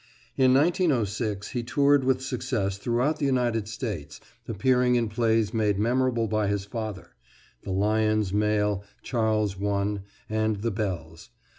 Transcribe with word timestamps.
In 0.35 0.55
1906 0.55 1.49
he 1.49 1.61
toured 1.61 2.03
with 2.03 2.23
success 2.23 2.79
throughout 2.79 3.19
the 3.19 3.27
United 3.27 3.67
States, 3.67 4.19
appearing 4.47 4.95
in 4.95 5.09
plays 5.09 5.53
made 5.53 5.77
memorable 5.77 6.27
by 6.27 6.47
his 6.47 6.65
father, 6.65 7.11
"The 7.61 7.69
Lyons 7.71 8.33
Mail," 8.33 8.83
"Charles 9.03 9.61
I.," 9.63 9.99
and 10.27 10.61
"The 10.63 10.71
Bells." 10.71 11.29